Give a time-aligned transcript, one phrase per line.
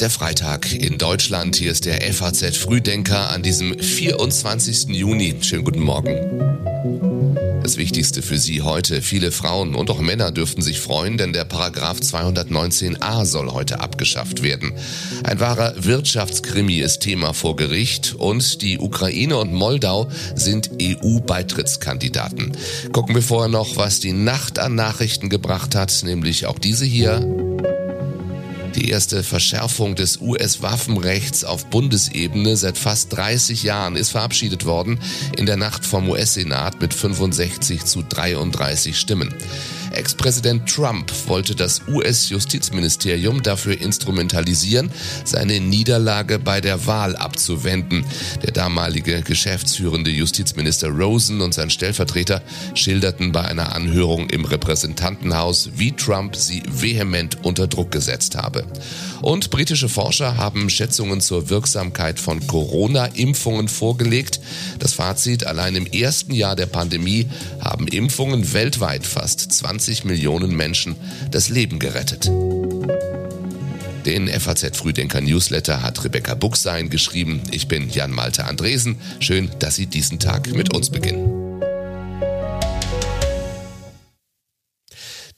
[0.00, 1.56] Der Freitag in Deutschland.
[1.56, 4.90] Hier ist der FAZ Frühdenker an diesem 24.
[4.90, 5.34] Juni.
[5.40, 7.47] Schönen guten Morgen.
[7.68, 9.02] Das Wichtigste für Sie heute.
[9.02, 14.42] Viele Frauen und auch Männer dürften sich freuen, denn der Paragraph 219a soll heute abgeschafft
[14.42, 14.72] werden.
[15.22, 22.56] Ein wahrer Wirtschaftskrimi ist Thema vor Gericht und die Ukraine und Moldau sind EU-Beitrittskandidaten.
[22.92, 27.20] Gucken wir vorher noch, was die Nacht an Nachrichten gebracht hat, nämlich auch diese hier.
[28.78, 35.00] Die erste Verschärfung des US-Waffenrechts auf Bundesebene seit fast 30 Jahren ist verabschiedet worden
[35.36, 39.34] in der Nacht vom US-Senat mit 65 zu 33 Stimmen.
[39.92, 44.90] Ex-Präsident Trump wollte das US-Justizministerium dafür instrumentalisieren,
[45.24, 48.04] seine Niederlage bei der Wahl abzuwenden.
[48.42, 52.42] Der damalige geschäftsführende Justizminister Rosen und sein Stellvertreter
[52.74, 58.64] schilderten bei einer Anhörung im Repräsentantenhaus, wie Trump sie vehement unter Druck gesetzt habe.
[59.22, 64.40] Und britische Forscher haben Schätzungen zur Wirksamkeit von Corona-Impfungen vorgelegt.
[64.78, 67.26] Das Fazit, allein im ersten Jahr der Pandemie
[67.60, 70.96] haben Impfungen weltweit fast 20 Millionen Menschen
[71.30, 72.30] das Leben gerettet.
[74.06, 77.42] Den FAZ Frühdenker Newsletter hat Rebecca Buchsein geschrieben.
[77.50, 78.96] Ich bin Jan Malte Andresen.
[79.20, 81.37] Schön, dass Sie diesen Tag mit uns beginnen.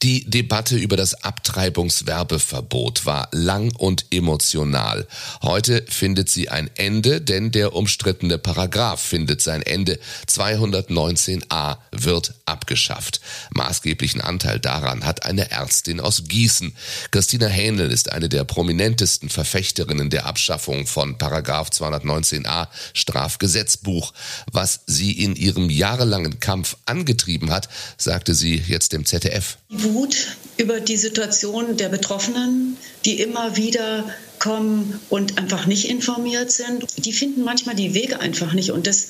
[0.03, 5.07] Die Debatte über das Abtreibungswerbeverbot war lang und emotional.
[5.43, 9.99] Heute findet sie ein Ende, denn der umstrittene Paragraph findet sein Ende.
[10.27, 13.21] 219a wird abgeschafft.
[13.51, 16.75] Maßgeblichen Anteil daran hat eine Ärztin aus Gießen.
[17.11, 24.15] Christina Hähnel ist eine der prominentesten Verfechterinnen der Abschaffung von Paragraph 219a Strafgesetzbuch.
[24.51, 29.59] Was sie in ihrem jahrelangen Kampf angetrieben hat, sagte sie jetzt dem ZDF.
[29.95, 34.05] Wut über die Situation der Betroffenen, die immer wieder
[34.39, 36.85] kommen und einfach nicht informiert sind.
[37.05, 39.09] Die finden manchmal die Wege einfach nicht und das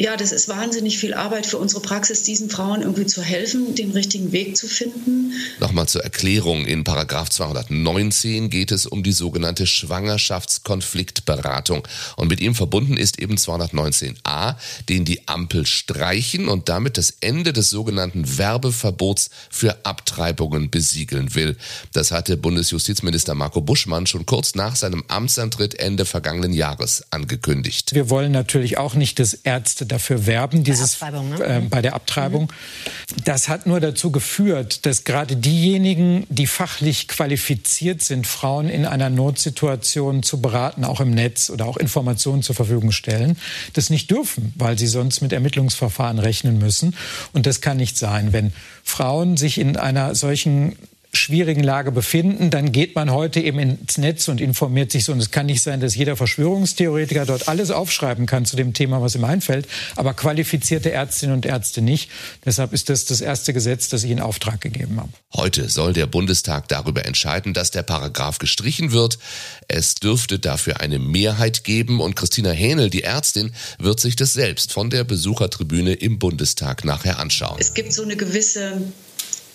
[0.00, 3.90] ja, das ist wahnsinnig viel Arbeit für unsere Praxis, diesen Frauen irgendwie zu helfen, den
[3.90, 5.34] richtigen Weg zu finden.
[5.58, 6.64] Nochmal zur Erklärung.
[6.64, 11.86] In Paragraph 219 geht es um die sogenannte Schwangerschaftskonfliktberatung.
[12.16, 14.56] Und mit ihm verbunden ist eben 219a,
[14.88, 21.58] den die Ampel streichen und damit das Ende des sogenannten Werbeverbots für Abtreibungen besiegeln will.
[21.92, 27.92] Das hatte Bundesjustizminister Marco Buschmann schon kurz nach seinem Amtsantritt Ende vergangenen Jahres angekündigt.
[27.92, 31.44] Wir wollen natürlich auch nicht, dass Ärzte dafür werben, dieses bei, ne?
[31.44, 32.44] äh, bei der Abtreibung.
[32.44, 33.24] Mhm.
[33.24, 39.10] Das hat nur dazu geführt, dass gerade diejenigen, die fachlich qualifiziert sind, Frauen in einer
[39.10, 43.36] Notsituation zu beraten, auch im Netz oder auch Informationen zur Verfügung stellen,
[43.72, 46.96] das nicht dürfen, weil sie sonst mit Ermittlungsverfahren rechnen müssen.
[47.32, 48.52] Und das kann nicht sein, wenn
[48.84, 50.76] Frauen sich in einer solchen
[51.12, 55.12] schwierigen Lage befinden, dann geht man heute eben ins Netz und informiert sich so.
[55.12, 59.02] Und es kann nicht sein, dass jeder Verschwörungstheoretiker dort alles aufschreiben kann zu dem Thema,
[59.02, 59.66] was ihm einfällt,
[59.96, 62.10] aber qualifizierte Ärztinnen und Ärzte nicht.
[62.44, 65.10] Deshalb ist das das erste Gesetz, das ich in Auftrag gegeben habe.
[65.34, 69.18] Heute soll der Bundestag darüber entscheiden, dass der Paragraph gestrichen wird.
[69.66, 74.72] Es dürfte dafür eine Mehrheit geben und Christina Hähnel, die Ärztin, wird sich das selbst
[74.72, 77.56] von der Besuchertribüne im Bundestag nachher anschauen.
[77.58, 78.80] Es gibt so eine gewisse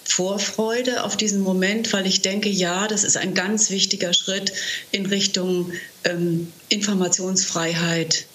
[0.06, 4.54] Vorfreude auf diesen Moment, weil ich denke, ja, das ist ein ganz wichtiger Schritt
[4.92, 5.72] in Richtung
[6.04, 8.26] ähm, Informationsfreiheit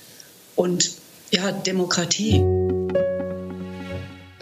[0.57, 0.91] und
[1.31, 2.60] ja, Demokratie.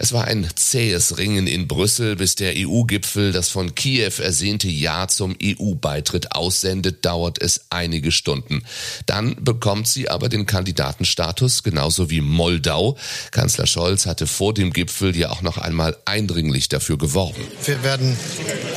[0.01, 5.09] Es war ein zähes Ringen in Brüssel, bis der EU-Gipfel das von Kiew ersehnte Ja
[5.09, 8.63] zum EU-Beitritt aussendet, dauert es einige Stunden.
[9.05, 12.97] Dann bekommt sie aber den Kandidatenstatus, genauso wie Moldau.
[13.31, 17.41] Kanzler Scholz hatte vor dem Gipfel ja auch noch einmal eindringlich dafür geworben.
[17.65, 18.15] Wir werden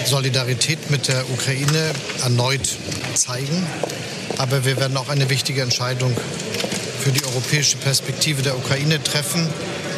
[0.04, 1.92] Solidarität mit der Ukraine
[2.24, 2.68] erneut
[3.14, 3.64] zeigen,
[4.38, 6.16] aber wir werden auch eine wichtige Entscheidung
[6.98, 9.48] für die europäische Perspektive der Ukraine treffen.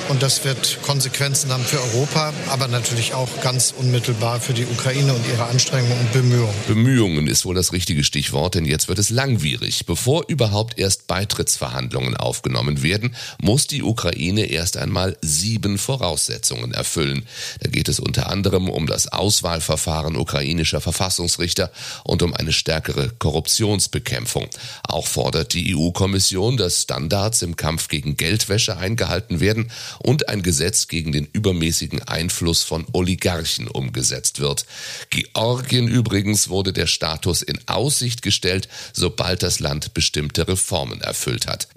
[0.09, 5.15] Und das wird Konsequenzen haben für Europa, aber natürlich auch ganz unmittelbar für die Ukraine
[5.15, 6.55] und ihre Anstrengungen und Bemühungen.
[6.67, 9.87] Bemühungen ist wohl das richtige Stichwort, denn jetzt wird es langwierig.
[9.87, 17.27] Bevor überhaupt erst Beitrittsverhandlungen aufgenommen werden, muss die Ukraine erst einmal sieben Voraussetzungen erfüllen.
[17.61, 21.73] Da geht es unter anderem um das Auswahlverfahren ukrainischer Verfassungsrichter
[22.05, 24.49] und um eine stärkere Korruptionsbekämpfung.
[24.87, 29.71] Auch fordert die EU-Kommission, dass Standards im Kampf gegen Geldwäsche eingehalten werden
[30.01, 34.67] und ein Gesetz gegen den übermäßigen Einfluss von Oligarchen umgesetzt wird.
[35.11, 41.69] Georgien übrigens wurde der Status in Aussicht gestellt, sobald das Land bestimmte Reformen erfüllt hat.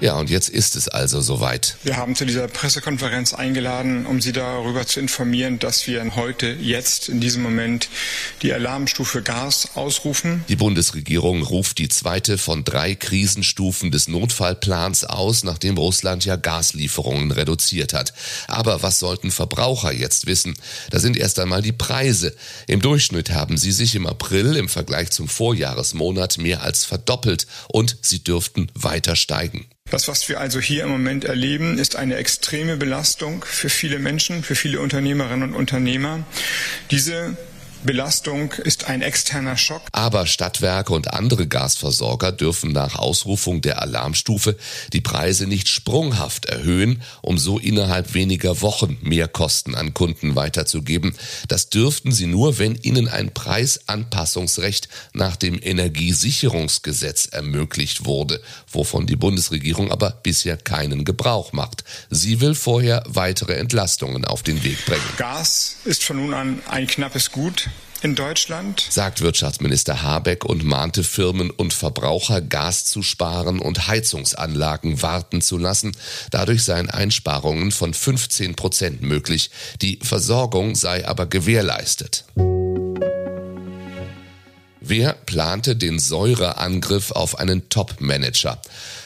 [0.00, 1.76] Ja, und jetzt ist es also soweit.
[1.82, 7.08] Wir haben zu dieser Pressekonferenz eingeladen, um Sie darüber zu informieren, dass wir heute, jetzt,
[7.08, 7.88] in diesem Moment
[8.42, 10.44] die Alarmstufe Gas ausrufen.
[10.48, 17.32] Die Bundesregierung ruft die zweite von drei Krisenstufen des Notfallplans aus, nachdem Russland ja Gaslieferungen
[17.32, 18.14] reduziert hat.
[18.46, 20.54] Aber was sollten Verbraucher jetzt wissen?
[20.90, 22.36] Da sind erst einmal die Preise.
[22.68, 27.96] Im Durchschnitt haben sie sich im April im Vergleich zum Vorjahresmonat mehr als verdoppelt und
[28.02, 29.66] sie dürften weiter steigen.
[29.90, 34.42] Das, was wir also hier im Moment erleben, ist eine extreme Belastung für viele Menschen,
[34.42, 36.24] für viele Unternehmerinnen und Unternehmer.
[36.90, 37.36] Diese
[37.84, 39.82] Belastung ist ein externer Schock.
[39.92, 44.56] Aber Stadtwerke und andere Gasversorger dürfen nach Ausrufung der Alarmstufe
[44.92, 51.14] die Preise nicht sprunghaft erhöhen, um so innerhalb weniger Wochen mehr Kosten an Kunden weiterzugeben.
[51.46, 58.40] Das dürften sie nur, wenn ihnen ein Preisanpassungsrecht nach dem Energiesicherungsgesetz ermöglicht wurde,
[58.72, 61.84] wovon die Bundesregierung aber bisher keinen Gebrauch macht.
[62.10, 65.02] Sie will vorher weitere Entlastungen auf den Weg bringen.
[65.16, 67.67] Gas ist von nun an ein knappes Gut
[68.02, 75.02] in Deutschland, sagt Wirtschaftsminister Habeck und mahnte Firmen und Verbraucher, Gas zu sparen und Heizungsanlagen
[75.02, 75.92] warten zu lassen.
[76.30, 79.50] Dadurch seien Einsparungen von 15 Prozent möglich.
[79.82, 82.24] Die Versorgung sei aber gewährleistet.
[84.90, 88.58] Wer plante den Säureangriff auf einen Top-Manager?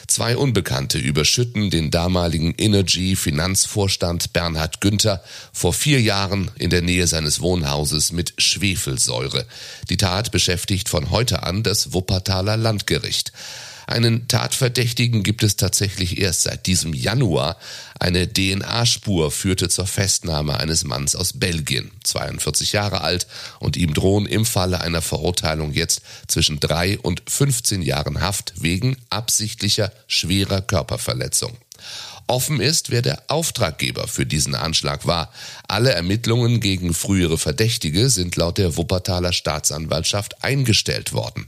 [0.07, 5.21] Zwei Unbekannte überschütten den damaligen Energy-Finanzvorstand Bernhard Günther
[5.51, 9.45] vor vier Jahren in der Nähe seines Wohnhauses mit Schwefelsäure.
[9.89, 13.33] Die Tat beschäftigt von heute an das Wuppertaler Landgericht.
[13.87, 17.57] Einen Tatverdächtigen gibt es tatsächlich erst seit diesem Januar.
[17.99, 23.27] Eine DNA-Spur führte zur Festnahme eines Manns aus Belgien, 42 Jahre alt,
[23.59, 28.97] und ihm drohen im Falle einer Verurteilung jetzt zwischen drei und 15 Jahren Haft wegen
[29.09, 31.57] absichtlicher schwerer Körperverletzung.
[32.27, 35.31] Offen ist, wer der Auftraggeber für diesen Anschlag war.
[35.67, 41.47] Alle Ermittlungen gegen frühere Verdächtige sind laut der Wuppertaler Staatsanwaltschaft eingestellt worden.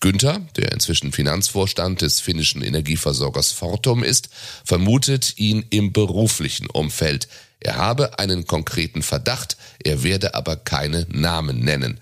[0.00, 4.28] Günther, der inzwischen Finanzvorstand des finnischen Energieversorgers Fortum ist,
[4.64, 7.28] vermutet ihn im beruflichen Umfeld.
[7.60, 12.00] Er habe einen konkreten Verdacht, er werde aber keine Namen nennen.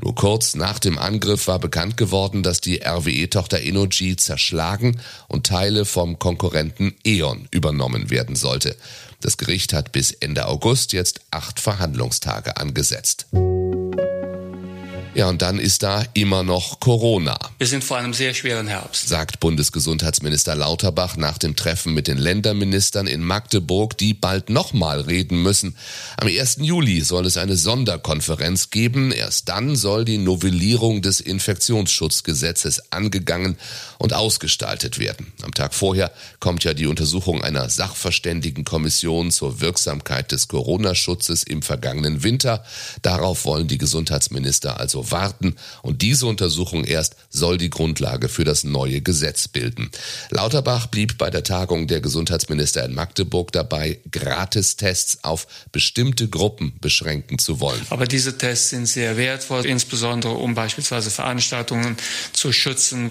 [0.00, 5.84] Nur kurz nach dem Angriff war bekannt geworden, dass die RWE-Tochter Energy zerschlagen und Teile
[5.84, 8.76] vom Konkurrenten E.ON übernommen werden sollte.
[9.22, 13.26] Das Gericht hat bis Ende August jetzt acht Verhandlungstage angesetzt.
[15.16, 17.38] Ja, und dann ist da immer noch Corona.
[17.56, 22.18] Wir sind vor einem sehr schweren Herbst, sagt Bundesgesundheitsminister Lauterbach nach dem Treffen mit den
[22.18, 25.74] Länderministern in Magdeburg, die bald nochmal reden müssen.
[26.18, 26.58] Am 1.
[26.60, 29.10] Juli soll es eine Sonderkonferenz geben.
[29.10, 33.56] Erst dann soll die Novellierung des Infektionsschutzgesetzes angegangen
[33.96, 35.32] und ausgestaltet werden.
[35.40, 42.22] Am Tag vorher kommt ja die Untersuchung einer Sachverständigenkommission zur Wirksamkeit des Corona-Schutzes im vergangenen
[42.22, 42.62] Winter.
[43.00, 48.64] Darauf wollen die Gesundheitsminister also warten und diese Untersuchung erst soll die Grundlage für das
[48.64, 49.90] neue Gesetz bilden.
[50.30, 57.38] Lauterbach blieb bei der Tagung der Gesundheitsminister in Magdeburg dabei, Gratistests auf bestimmte Gruppen beschränken
[57.38, 57.80] zu wollen.
[57.90, 61.96] Aber diese Tests sind sehr wertvoll, insbesondere um beispielsweise Veranstaltungen
[62.32, 63.10] zu schützen.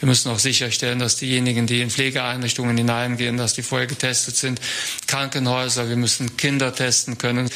[0.00, 4.60] Wir müssen auch sicherstellen, dass diejenigen, die in Pflegeeinrichtungen hineingehen, dass die vorher getestet sind.
[5.06, 7.48] Krankenhäuser, wir müssen Kinder testen können.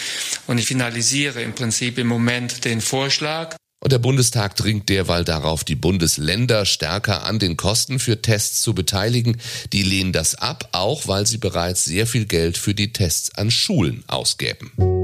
[0.46, 3.56] Und ich finalisiere im Prinzip im Moment den Vorschlag.
[3.82, 8.74] Und der Bundestag dringt derweil darauf, die Bundesländer stärker an den Kosten für Tests zu
[8.74, 9.38] beteiligen.
[9.72, 13.50] Die lehnen das ab, auch weil sie bereits sehr viel Geld für die Tests an
[13.50, 14.99] Schulen ausgeben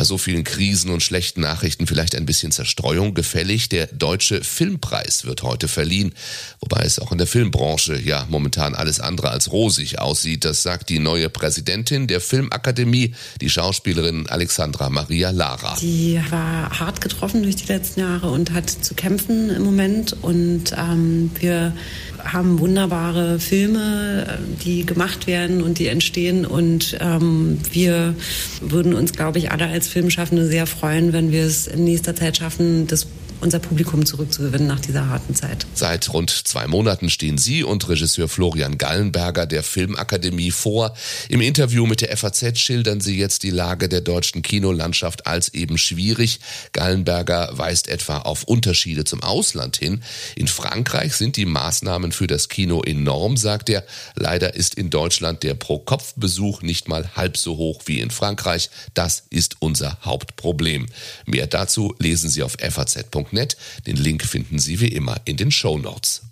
[0.00, 3.68] bei so vielen Krisen und schlechten Nachrichten vielleicht ein bisschen Zerstreuung gefällig.
[3.68, 6.14] Der Deutsche Filmpreis wird heute verliehen,
[6.58, 10.46] wobei es auch in der Filmbranche ja momentan alles andere als rosig aussieht.
[10.46, 15.76] Das sagt die neue Präsidentin der Filmakademie, die Schauspielerin Alexandra Maria Lara.
[15.82, 20.72] Die war hart getroffen durch die letzten Jahre und hat zu kämpfen im Moment und
[20.78, 21.74] ähm, wir
[22.24, 26.46] haben wunderbare Filme, die gemacht werden und die entstehen.
[26.46, 28.14] Und ähm, wir
[28.60, 32.36] würden uns, glaube ich, alle als Filmschaffende sehr freuen, wenn wir es in nächster Zeit
[32.36, 33.06] schaffen, das
[33.40, 35.66] unser Publikum zurückzugewinnen nach dieser harten Zeit.
[35.74, 40.94] Seit rund zwei Monaten stehen Sie und Regisseur Florian Gallenberger der Filmakademie vor.
[41.28, 45.78] Im Interview mit der FAZ schildern Sie jetzt die Lage der deutschen Kinolandschaft als eben
[45.78, 46.40] schwierig.
[46.72, 50.02] Gallenberger weist etwa auf Unterschiede zum Ausland hin.
[50.36, 53.84] In Frankreich sind die Maßnahmen für das Kino enorm, sagt er.
[54.14, 58.70] Leider ist in Deutschland der Pro-Kopf-Besuch nicht mal halb so hoch wie in Frankreich.
[58.94, 60.86] Das ist unser Hauptproblem.
[61.26, 63.29] Mehr dazu lesen Sie auf faz.de
[63.86, 66.22] den Link finden Sie wie immer in den Show Notes.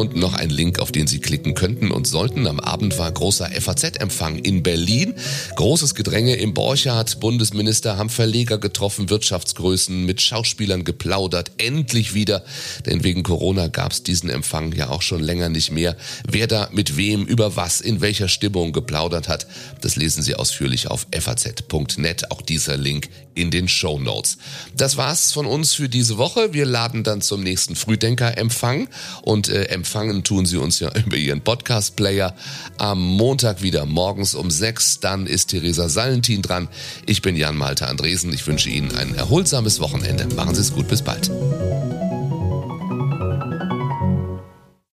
[0.00, 2.46] Gewohnt noch ein Link, auf den Sie klicken könnten und sollten.
[2.46, 5.14] Am Abend war großer FAZ-Empfang in Berlin.
[5.56, 7.20] Großes Gedränge im Borchardt.
[7.20, 11.52] Bundesminister haben Verleger getroffen, Wirtschaftsgrößen mit Schauspielern geplaudert.
[11.58, 12.44] Endlich wieder,
[12.86, 15.96] denn wegen Corona gab es diesen Empfang ja auch schon länger nicht mehr.
[16.26, 19.46] Wer da mit wem, über was, in welcher Stimmung geplaudert hat,
[19.82, 22.30] das lesen Sie ausführlich auf faz.net.
[22.30, 24.38] Auch dieser Link in den Show Notes.
[24.76, 26.52] Das war's von uns für diese Woche.
[26.52, 28.88] Wir laden dann zum nächsten Frühdenker-Empfang
[29.22, 32.36] und äh, empfangen tun Sie uns ja über Ihren Podcast-Player.
[32.78, 35.00] Am Montag wieder morgens um sechs.
[35.00, 36.68] Dann ist Theresa Salentin dran.
[37.06, 38.32] Ich bin Jan Malte Andresen.
[38.32, 40.32] Ich wünsche Ihnen ein erholsames Wochenende.
[40.36, 40.86] Machen Sie es gut.
[40.86, 41.30] Bis bald.